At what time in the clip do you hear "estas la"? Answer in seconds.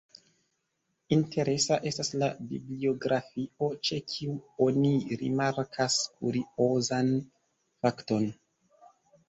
1.91-2.29